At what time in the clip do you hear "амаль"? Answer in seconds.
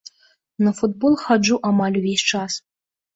1.73-1.99